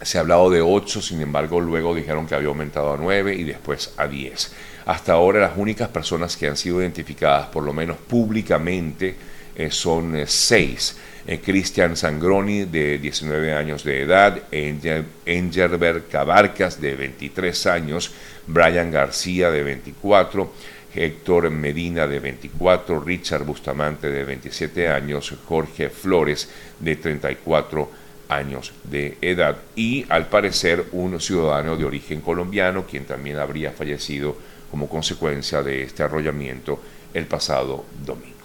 se 0.00 0.18
ha 0.18 0.20
hablado 0.20 0.50
de 0.50 0.60
8, 0.60 1.02
sin 1.02 1.20
embargo 1.20 1.60
luego 1.60 1.94
dijeron 1.94 2.26
que 2.26 2.36
había 2.36 2.48
aumentado 2.48 2.92
a 2.92 2.96
9 2.96 3.34
y 3.34 3.42
después 3.42 3.92
a 3.96 4.06
10. 4.06 4.52
Hasta 4.86 5.14
ahora 5.14 5.40
las 5.40 5.56
únicas 5.56 5.88
personas 5.88 6.36
que 6.36 6.46
han 6.46 6.56
sido 6.56 6.80
identificadas, 6.80 7.48
por 7.48 7.64
lo 7.64 7.72
menos 7.72 7.96
públicamente, 7.96 9.16
eh, 9.56 9.70
son 9.72 10.16
6. 10.24 10.90
Eh, 10.90 11.15
Cristian 11.42 11.96
Sangroni, 11.96 12.64
de 12.64 12.98
19 12.98 13.52
años 13.52 13.82
de 13.82 14.02
edad, 14.02 14.42
Engelbert 14.52 16.08
Cabarcas, 16.08 16.80
de 16.80 16.94
23 16.94 17.66
años, 17.66 18.12
Brian 18.46 18.92
García 18.92 19.50
de 19.50 19.64
24, 19.64 20.52
Héctor 20.94 21.50
Medina 21.50 22.06
de 22.06 22.20
24, 22.20 23.00
Richard 23.00 23.44
Bustamante 23.44 24.08
de 24.08 24.24
27 24.24 24.88
años, 24.88 25.34
Jorge 25.46 25.90
Flores 25.90 26.48
de 26.78 26.96
34 26.96 27.90
años 28.28 28.72
de 28.84 29.18
edad 29.20 29.56
y 29.74 30.04
al 30.08 30.28
parecer 30.28 30.86
un 30.92 31.20
ciudadano 31.20 31.76
de 31.76 31.84
origen 31.84 32.20
colombiano 32.20 32.86
quien 32.86 33.04
también 33.04 33.38
habría 33.38 33.72
fallecido 33.72 34.36
como 34.70 34.88
consecuencia 34.88 35.62
de 35.62 35.82
este 35.82 36.02
arrollamiento 36.02 36.80
el 37.14 37.26
pasado 37.26 37.84
domingo. 38.04 38.35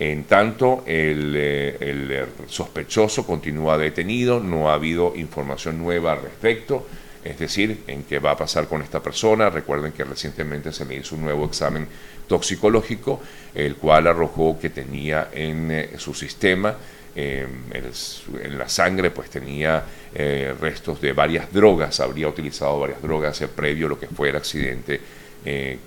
En 0.00 0.24
tanto, 0.24 0.84
el, 0.86 1.34
eh, 1.36 1.76
el 1.80 2.26
sospechoso 2.46 3.26
continúa 3.26 3.76
detenido, 3.76 4.40
no 4.40 4.70
ha 4.70 4.74
habido 4.74 5.14
información 5.16 5.78
nueva 5.78 6.12
al 6.12 6.22
respecto 6.22 6.86
es 7.24 7.38
decir, 7.38 7.82
en 7.86 8.04
qué 8.04 8.18
va 8.18 8.32
a 8.32 8.36
pasar 8.36 8.68
con 8.68 8.82
esta 8.82 9.02
persona. 9.02 9.50
Recuerden 9.50 9.92
que 9.92 10.04
recientemente 10.04 10.72
se 10.72 10.84
le 10.84 10.96
hizo 10.96 11.14
un 11.14 11.22
nuevo 11.22 11.44
examen 11.46 11.86
toxicológico, 12.26 13.20
el 13.54 13.76
cual 13.76 14.06
arrojó 14.06 14.58
que 14.58 14.70
tenía 14.70 15.28
en 15.32 15.70
eh, 15.70 15.90
su 15.98 16.14
sistema, 16.14 16.74
em, 17.14 17.48
en 17.72 18.58
la 18.58 18.68
sangre, 18.68 19.10
pues 19.10 19.30
tenía 19.30 19.84
eh, 20.14 20.54
restos 20.60 21.00
de 21.00 21.12
varias 21.12 21.52
drogas, 21.52 22.00
habría 22.00 22.28
utilizado 22.28 22.80
varias 22.80 23.02
drogas 23.02 23.40
eh, 23.40 23.48
previo 23.48 23.86
a 23.86 23.90
lo 23.90 24.00
que 24.00 24.06
fue 24.06 24.30
el 24.30 24.36
accidente, 24.36 25.00
em, 25.44 25.78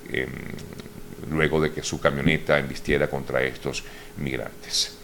luego 1.31 1.59
de 1.61 1.71
que 1.71 1.81
su 1.81 1.99
camioneta 1.99 2.59
embistiera 2.59 3.09
contra 3.09 3.41
estos 3.43 3.83
migrantes. 4.17 4.97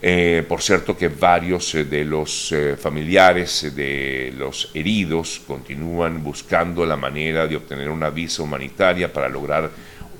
Eh, 0.00 0.44
por 0.46 0.62
cierto 0.62 0.96
que 0.96 1.08
varios 1.08 1.74
eh, 1.74 1.84
de 1.84 2.04
los 2.04 2.52
eh, 2.52 2.76
familiares 2.76 3.74
de 3.74 4.32
los 4.38 4.70
heridos 4.72 5.40
continúan 5.44 6.22
buscando 6.22 6.86
la 6.86 6.96
manera 6.96 7.48
de 7.48 7.56
obtener 7.56 7.90
una 7.90 8.08
visa 8.08 8.44
humanitaria 8.44 9.12
para 9.12 9.28
lograr 9.28 9.68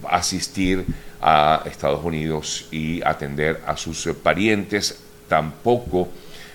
asistir 0.09 0.85
a 1.21 1.63
Estados 1.65 2.05
Unidos 2.05 2.67
y 2.73 3.01
atender 3.05 3.61
a 3.67 3.77
sus 3.77 4.09
parientes. 4.21 5.01
Tampoco 5.29 6.09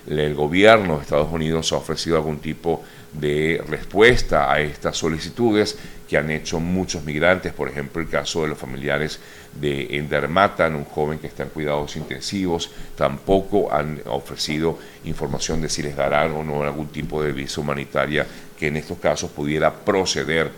el 0.05 0.35
gobierno 0.35 0.97
de 0.97 1.03
Estados 1.03 1.31
Unidos 1.31 1.71
ha 1.71 1.77
ofrecido 1.77 2.17
algún 2.17 2.39
tipo 2.39 2.83
de 2.83 2.93
respuesta 3.21 4.51
a 4.51 4.59
estas 4.59 4.97
solicitudes 4.97 5.77
que 6.07 6.17
han 6.17 6.29
hecho 6.29 6.59
muchos 6.59 7.03
migrantes, 7.03 7.53
por 7.53 7.69
ejemplo 7.69 8.01
el 8.01 8.09
caso 8.09 8.41
de 8.41 8.49
los 8.49 8.57
familiares 8.57 9.19
de 9.59 9.97
Endermatan, 9.97 10.75
un 10.75 10.85
joven 10.85 11.19
que 11.19 11.27
está 11.27 11.43
en 11.43 11.49
cuidados 11.49 11.95
intensivos, 11.95 12.71
tampoco 12.95 13.73
han 13.73 14.01
ofrecido 14.05 14.77
información 15.05 15.61
de 15.61 15.69
si 15.69 15.81
les 15.81 15.95
darán 15.95 16.31
o 16.33 16.43
no 16.43 16.63
algún 16.63 16.87
tipo 16.87 17.23
de 17.23 17.31
visa 17.31 17.61
humanitaria 17.61 18.27
que 18.59 18.67
en 18.67 18.77
estos 18.77 18.97
casos 18.97 19.31
pudiera 19.31 19.73
proceder 19.73 20.51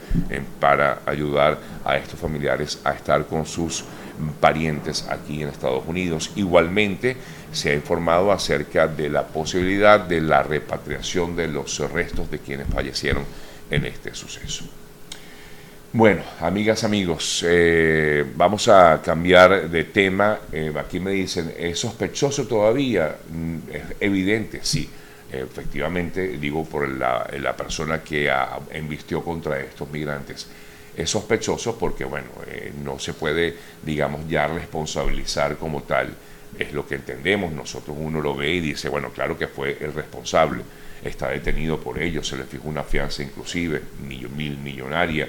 para 0.59 1.01
ayudar 1.05 1.57
a 1.83 1.97
estos 1.97 2.19
familiares 2.19 2.79
a 2.83 2.91
estar 2.91 3.25
con 3.25 3.45
sus 3.45 3.83
parientes 4.39 5.07
aquí 5.09 5.41
en 5.41 5.49
Estados 5.49 5.83
Unidos. 5.87 6.31
Igualmente 6.35 7.17
se 7.51 7.71
ha 7.71 7.73
informado 7.73 8.31
acerca 8.31 8.87
de 8.87 9.09
la 9.09 9.27
posibilidad 9.27 9.99
de 9.99 10.21
la 10.21 10.43
repatriación 10.43 11.35
de 11.35 11.47
los 11.47 11.79
restos 11.91 12.29
de 12.29 12.39
quienes 12.39 12.67
fallecieron 12.67 13.23
en 13.69 13.85
este 13.85 14.13
suceso. 14.13 14.65
Bueno, 15.93 16.23
amigas, 16.41 16.83
amigos, 16.83 17.45
eh, 17.47 18.25
vamos 18.35 18.67
a 18.67 19.01
cambiar 19.01 19.69
de 19.69 19.85
tema. 19.85 20.39
Eh, 20.51 20.73
aquí 20.77 20.99
me 20.99 21.11
dicen, 21.11 21.53
¿es 21.57 21.79
sospechoso 21.79 22.45
todavía? 22.47 23.15
Mm, 23.29 23.57
es 23.71 23.83
evidente, 24.01 24.59
sí. 24.61 24.89
Efectivamente, 25.31 26.37
digo 26.37 26.65
por 26.65 26.87
la, 26.87 27.55
persona 27.55 28.03
que 28.03 28.29
embistió 28.71 29.23
contra 29.23 29.59
estos 29.59 29.89
migrantes. 29.89 30.47
Es 30.95 31.09
sospechoso 31.09 31.77
porque, 31.77 32.05
bueno, 32.05 32.27
eh, 32.47 32.71
no 32.83 32.99
se 32.99 33.13
puede, 33.13 33.55
digamos, 33.83 34.27
ya 34.29 34.47
responsabilizar 34.47 35.57
como 35.57 35.83
tal. 35.83 36.13
Es 36.57 36.71
lo 36.73 36.87
que 36.87 36.95
entendemos. 36.95 37.51
Nosotros 37.51 37.97
uno 37.99 38.21
lo 38.21 38.35
ve 38.35 38.53
y 38.53 38.59
dice, 38.61 38.89
bueno, 38.89 39.09
claro 39.11 39.37
que 39.37 39.47
fue 39.47 39.77
el 39.81 39.93
responsable. 39.93 40.63
Está 41.03 41.29
detenido 41.29 41.79
por 41.79 42.01
ello, 42.01 42.23
se 42.23 42.37
le 42.37 42.45
fijó 42.45 42.69
una 42.69 42.83
fianza 42.83 43.21
inclusive, 43.21 43.81
mil 43.99 44.57
millonaria 44.57 45.27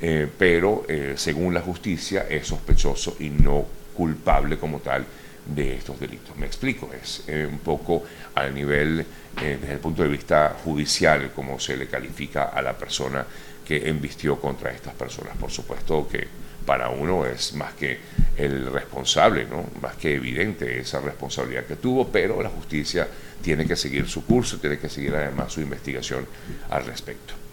eh, 0.00 0.28
pero 0.38 0.84
eh, 0.88 1.14
según 1.16 1.52
la 1.52 1.60
justicia 1.60 2.26
es 2.30 2.46
sospechoso 2.46 3.16
y 3.18 3.30
no 3.30 3.66
culpable 3.96 4.56
como 4.56 4.78
tal 4.78 5.04
de 5.48 5.76
estos 5.76 5.98
delitos. 5.98 6.36
Me 6.36 6.46
explico, 6.46 6.90
es 6.92 7.24
eh, 7.26 7.46
un 7.50 7.58
poco 7.58 8.04
a 8.34 8.46
nivel, 8.48 9.04
desde 9.40 9.72
el 9.72 9.78
punto 9.78 10.02
de 10.02 10.08
vista 10.08 10.56
judicial, 10.64 11.32
como 11.34 11.58
se 11.58 11.76
le 11.76 11.86
califica 11.86 12.44
a 12.44 12.60
la 12.60 12.76
persona 12.76 13.24
que 13.66 13.88
embistió 13.88 14.40
contra 14.40 14.70
estas 14.70 14.94
personas. 14.94 15.36
Por 15.36 15.50
supuesto 15.50 16.08
que 16.08 16.26
para 16.64 16.90
uno 16.90 17.24
es 17.24 17.54
más 17.54 17.72
que 17.74 17.98
el 18.36 18.70
responsable, 18.70 19.46
¿no? 19.46 19.64
más 19.80 19.96
que 19.96 20.14
evidente 20.14 20.78
esa 20.78 21.00
responsabilidad 21.00 21.64
que 21.64 21.76
tuvo, 21.76 22.08
pero 22.08 22.42
la 22.42 22.50
justicia 22.50 23.08
tiene 23.42 23.66
que 23.66 23.76
seguir 23.76 24.08
su 24.08 24.24
curso, 24.24 24.58
tiene 24.58 24.78
que 24.78 24.88
seguir 24.88 25.14
además 25.14 25.52
su 25.52 25.60
investigación 25.60 26.26
al 26.70 26.84
respecto. 26.84 27.47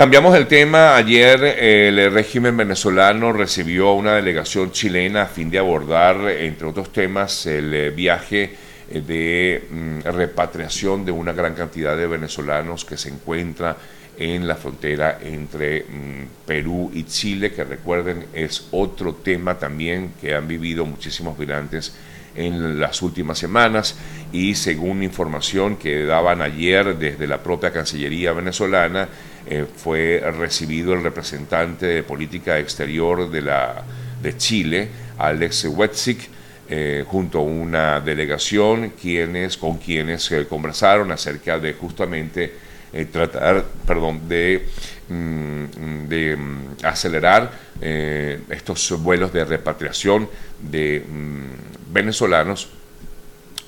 Cambiamos 0.00 0.34
el 0.34 0.46
tema. 0.46 0.96
Ayer 0.96 1.44
el 1.44 2.10
régimen 2.10 2.56
venezolano 2.56 3.34
recibió 3.34 3.92
una 3.92 4.14
delegación 4.14 4.72
chilena 4.72 5.24
a 5.24 5.26
fin 5.26 5.50
de 5.50 5.58
abordar, 5.58 6.26
entre 6.30 6.68
otros 6.68 6.90
temas, 6.90 7.44
el 7.44 7.74
eh, 7.74 7.90
viaje 7.90 8.56
eh, 8.90 9.02
de 9.02 9.62
mm, 9.70 10.00
repatriación 10.08 11.04
de 11.04 11.12
una 11.12 11.34
gran 11.34 11.52
cantidad 11.54 11.98
de 11.98 12.06
venezolanos 12.06 12.86
que 12.86 12.96
se 12.96 13.10
encuentra 13.10 13.76
en 14.16 14.48
la 14.48 14.56
frontera 14.56 15.18
entre 15.20 15.82
mm, 15.82 16.46
Perú 16.46 16.90
y 16.94 17.04
Chile, 17.04 17.52
que 17.52 17.64
recuerden 17.64 18.24
es 18.32 18.68
otro 18.70 19.16
tema 19.16 19.58
también 19.58 20.14
que 20.18 20.34
han 20.34 20.48
vivido 20.48 20.86
muchísimos 20.86 21.38
migrantes 21.38 21.94
en 22.34 22.80
las 22.80 23.02
últimas 23.02 23.38
semanas 23.38 23.96
y 24.32 24.54
según 24.54 25.02
información 25.02 25.76
que 25.76 26.04
daban 26.04 26.40
ayer 26.40 26.96
desde 26.96 27.26
la 27.26 27.42
propia 27.42 27.70
Cancillería 27.70 28.32
venezolana, 28.32 29.10
eh, 29.52 29.66
fue 29.66 30.22
recibido 30.38 30.94
el 30.94 31.02
representante 31.02 31.84
de 31.84 32.02
política 32.04 32.60
exterior 32.60 33.28
de, 33.28 33.42
la, 33.42 33.82
de 34.22 34.36
Chile, 34.36 34.88
Alex 35.18 35.64
Wetzik, 35.64 36.28
eh, 36.68 37.04
junto 37.04 37.40
a 37.40 37.42
una 37.42 37.98
delegación 37.98 38.90
quienes, 38.90 39.56
con 39.56 39.78
quienes 39.78 40.30
eh, 40.30 40.46
conversaron 40.48 41.10
acerca 41.10 41.58
de 41.58 41.72
justamente 41.72 42.70
tratar 43.10 43.64
perdón, 43.84 44.28
de, 44.28 44.68
mm, 45.08 46.06
de 46.08 46.36
mm, 46.36 46.62
acelerar 46.84 47.50
estos 47.80 49.02
vuelos 49.02 49.32
de 49.32 49.44
repatriación 49.44 50.28
de 50.60 51.04
mm, 51.08 51.92
venezolanos 51.92 52.68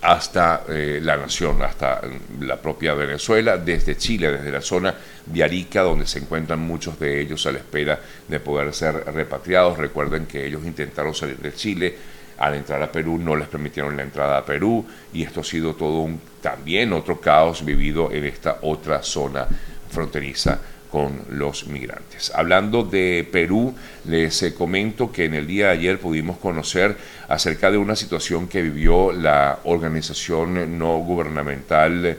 hasta 0.03 0.65
eh, 0.69 1.01
la 1.01 1.17
nación, 1.17 1.63
hasta 1.63 2.01
la 2.41 2.61
propia 2.61 2.93
Venezuela, 2.95 3.57
desde 3.57 3.97
Chile, 3.97 4.33
desde 4.33 4.51
la 4.51 4.61
zona 4.61 4.95
de 5.25 5.45
Arica, 5.45 5.83
donde 5.83 6.07
se 6.07 6.19
encuentran 6.19 6.59
muchos 6.59 6.99
de 6.99 7.21
ellos 7.21 7.47
a 7.47 7.53
la 7.53 7.59
espera 7.59 8.01
de 8.27 8.41
poder 8.41 8.75
ser 8.75 8.95
repatriados. 9.15 9.79
Recuerden 9.79 10.27
que 10.27 10.45
ellos 10.45 10.65
intentaron 10.65 11.15
salir 11.15 11.39
de 11.39 11.55
Chile, 11.55 11.97
al 12.39 12.55
entrar 12.55 12.83
a 12.83 12.91
Perú 12.91 13.19
no 13.19 13.37
les 13.37 13.47
permitieron 13.47 13.97
la 13.97 14.03
entrada 14.03 14.39
a 14.39 14.45
Perú 14.45 14.85
y 15.13 15.23
esto 15.23 15.41
ha 15.41 15.45
sido 15.45 15.75
todo 15.75 16.01
un 16.01 16.21
también 16.41 16.93
otro 16.93 17.21
caos 17.21 17.65
vivido 17.65 18.11
en 18.11 18.25
esta 18.25 18.59
otra 18.63 19.03
zona 19.03 19.47
fronteriza 19.89 20.59
con 20.93 21.23
los 21.31 21.69
migrantes. 21.69 22.31
Hablando 22.35 22.83
de 22.83 23.27
Perú, 23.33 23.75
les 24.05 24.43
eh, 24.43 24.53
comento 24.53 25.11
que 25.11 25.25
en 25.25 25.33
el 25.33 25.47
día 25.47 25.69
de 25.69 25.73
ayer 25.73 25.99
pudimos 25.99 26.37
conocer 26.37 26.95
acerca 27.29 27.71
de 27.71 27.79
una 27.79 27.97
situación 27.97 28.47
que 28.47 28.61
vivió 28.61 29.11
la 29.11 29.61
organización 29.65 30.79
no 30.79 30.99
gubernamental 30.99 32.19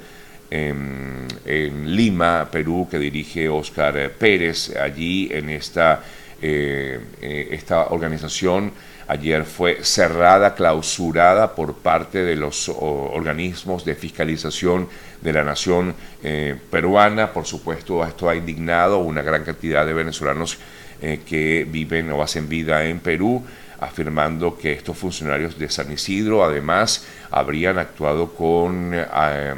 em, 0.49 1.27
en, 1.45 1.95
Lima, 1.95 2.49
Perú, 2.51 2.87
que 2.89 2.97
dirige 2.97 3.47
Oscar 3.47 4.11
Pérez. 4.17 4.75
Allí 4.75 5.29
en 5.31 5.51
esta, 5.51 6.01
eh, 6.41 6.99
eh, 7.21 7.49
esta 7.51 7.89
organización 7.89 8.71
ayer 9.07 9.43
fue 9.45 9.83
cerrada, 9.83 10.55
clausurada 10.55 11.55
por 11.55 11.75
parte 11.75 12.23
de 12.23 12.35
los 12.35 12.69
organismos 12.69 13.85
de 13.85 13.95
fiscalización 13.95 14.87
de 15.21 15.33
la 15.33 15.43
nación 15.43 15.95
eh, 16.21 16.55
peruana. 16.69 17.31
Por 17.31 17.45
supuesto, 17.45 18.03
esto 18.05 18.29
ha 18.29 18.35
indignado 18.35 18.99
una 18.99 19.21
gran 19.21 19.43
cantidad 19.43 19.85
de 19.85 19.93
venezolanos 19.93 20.57
eh, 21.01 21.21
que 21.25 21.65
viven 21.69 22.11
o 22.11 22.21
hacen 22.21 22.47
vida 22.47 22.85
en 22.85 22.99
Perú 22.99 23.43
afirmando 23.79 24.57
que 24.57 24.71
estos 24.71 24.97
funcionarios 24.97 25.59
de 25.59 25.69
San 25.69 25.91
Isidro 25.91 26.43
además 26.43 27.05
habrían 27.31 27.77
actuado 27.77 28.33
con 28.33 28.91
eh, 28.93 29.53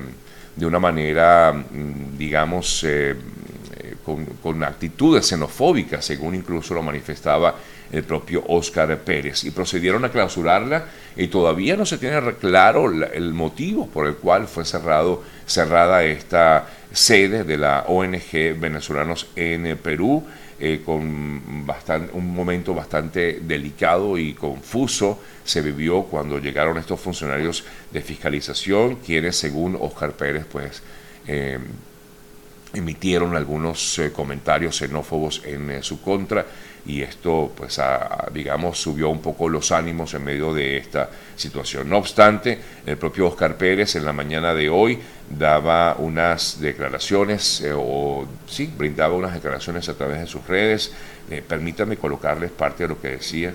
de 0.56 0.66
una 0.66 0.80
manera 0.80 1.54
mm, 1.54 2.18
digamos 2.18 2.86
con, 4.04 4.25
con, 4.42 4.64
actitudes 4.64 5.28
xenofóbicas 5.28 6.04
según 6.06 6.34
incluso 6.34 6.74
lo 6.74 6.82
manifestaba 6.82 7.56
el 7.92 8.04
propio 8.04 8.44
Óscar 8.48 8.98
Pérez 9.00 9.44
y 9.44 9.51
procedieron 9.51 10.06
a 10.06 10.12
clausurarla 10.12 10.86
y 11.15 11.27
todavía 11.27 11.77
no 11.77 11.86
se 11.86 11.98
tiene 11.98 12.20
claro 12.36 12.92
el 12.92 13.34
motivo 13.34 13.88
por 13.88 14.08
el 14.08 14.15
cual 14.15 14.48
fue 14.48 14.65
cerrado, 14.65 15.24
cerrada 15.46 16.04
esta 16.04 16.68
sede 16.92 17.44
de 17.44 17.58
la 17.58 17.86
ONG 17.88 18.60
Venezolanos 18.60 19.27
en 19.36 19.77
Perú. 19.77 20.24
Eh, 20.58 20.84
con 20.86 21.65
bastante, 21.65 22.13
un 22.13 22.34
momento 22.34 22.74
bastante 22.74 23.42
delicado 23.42 24.18
y 24.18 24.34
confuso 24.34 25.20
se 25.44 25.62
vivió 25.62 26.04
cuando 26.04 26.39
llegaron 26.39 26.77
estos 26.77 26.98
funcionarios 27.01 27.65
de 27.92 28.01
fiscalización, 28.01 28.96
quienes 29.06 29.36
según 29.36 29.77
Óscar 29.77 30.13
Pérez 30.13 30.46
pues 30.50 30.82
eh, 31.27 31.60
emitieron 32.75 33.36
algunos 33.36 33.98
eh, 34.00 34.12
comentarios 34.12 34.77
xenófobos 34.77 35.41
en 35.46 35.82
su 35.82 36.01
contra 36.01 36.46
y 36.88 37.01
esto, 37.01 37.51
pues, 37.55 37.82
digamos, 38.32 38.77
subió 38.79 39.10
un 39.10 39.20
poco 39.20 39.50
los 39.50 39.72
ánimos 39.72 40.13
en 40.13 40.24
medio 40.24 40.53
de 40.53 40.77
esta 40.77 41.10
situación. 41.36 41.89
No 41.89 41.97
obstante, 41.97 42.60
el 42.86 42.97
propio 42.97 43.28
Oscar 43.28 43.58
Pérez 43.58 43.95
en 43.95 44.06
la 44.06 44.13
mañana 44.13 44.54
de 44.54 44.69
hoy 44.69 45.00
daba 45.28 45.95
unas 45.97 46.60
declaraciones, 46.60 47.62
eh, 47.62 47.73
o 47.76 48.28
sí, 48.45 48.71
brindaba 48.78 49.15
unas 49.15 49.34
declaraciones 49.34 49.89
a 49.89 49.95
través 49.95 50.19
de 50.19 50.28
sus 50.28 50.45
redes. 50.45 50.93
Eh, 51.32 51.41
permítame 51.47 51.97
colocarles 51.97 52.52
parte 52.52 52.84
de 52.84 52.89
lo 52.89 53.02
que 53.02 53.10
decía. 53.10 53.52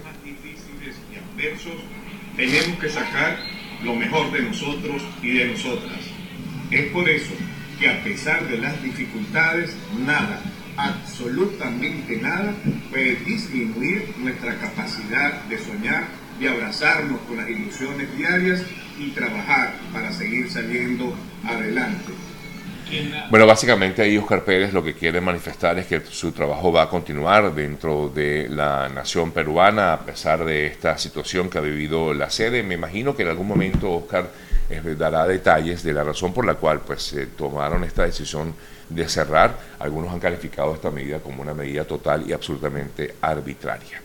tenemos 2.36 2.80
que 2.80 2.88
sacar 2.88 3.38
lo 3.84 3.94
mejor 3.94 4.32
de 4.32 4.42
nosotros 4.42 5.02
y 5.22 5.38
de 5.38 5.44
nosotras. 5.46 6.00
Es 6.72 6.90
por 6.92 7.08
eso 7.08 7.32
que 7.80 7.88
a 7.88 8.04
pesar 8.04 8.46
de 8.46 8.58
las 8.58 8.80
dificultades, 8.82 9.74
nada 9.98 10.40
absolutamente 10.76 12.16
nada 12.16 12.54
puede 12.90 13.16
disminuir 13.16 14.14
nuestra 14.18 14.56
capacidad 14.56 15.42
de 15.44 15.58
soñar, 15.58 16.04
de 16.38 16.48
abrazarnos 16.48 17.20
con 17.22 17.36
las 17.36 17.48
ilusiones 17.48 18.16
diarias 18.16 18.62
y 18.98 19.10
trabajar 19.10 19.74
para 19.92 20.12
seguir 20.12 20.50
saliendo 20.50 21.14
adelante. 21.44 22.12
Bueno, 23.30 23.46
básicamente 23.46 24.02
ahí 24.02 24.18
Oscar 24.18 24.44
Pérez 24.44 24.72
lo 24.72 24.82
que 24.82 24.94
quiere 24.94 25.20
manifestar 25.20 25.78
es 25.78 25.86
que 25.86 26.00
su 26.00 26.32
trabajo 26.32 26.72
va 26.72 26.82
a 26.82 26.88
continuar 26.88 27.54
dentro 27.54 28.08
de 28.08 28.48
la 28.48 28.88
nación 28.88 29.30
peruana 29.30 29.92
a 29.92 30.00
pesar 30.00 30.44
de 30.44 30.66
esta 30.66 30.98
situación 30.98 31.48
que 31.48 31.58
ha 31.58 31.60
vivido 31.60 32.12
la 32.12 32.30
sede. 32.30 32.64
Me 32.64 32.74
imagino 32.74 33.14
que 33.14 33.22
en 33.22 33.28
algún 33.28 33.46
momento 33.46 33.92
Oscar 33.92 34.28
eh, 34.70 34.94
dará 34.96 35.26
detalles 35.26 35.82
de 35.82 35.92
la 35.92 36.04
razón 36.04 36.32
por 36.32 36.46
la 36.46 36.54
cual 36.54 36.80
pues 36.80 37.02
se 37.02 37.26
tomaron 37.26 37.84
esta 37.84 38.04
decisión 38.04 38.54
de 38.88 39.08
cerrar. 39.08 39.56
Algunos 39.78 40.12
han 40.12 40.20
calificado 40.20 40.74
esta 40.74 40.90
medida 40.90 41.18
como 41.18 41.42
una 41.42 41.54
medida 41.54 41.84
total 41.84 42.24
y 42.28 42.32
absolutamente 42.32 43.16
arbitraria. 43.20 44.00